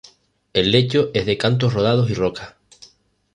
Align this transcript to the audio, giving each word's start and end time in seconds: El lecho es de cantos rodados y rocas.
El 0.53 0.71
lecho 0.71 1.11
es 1.13 1.27
de 1.27 1.37
cantos 1.37 1.73
rodados 1.75 2.09
y 2.09 2.15
rocas. 2.15 2.55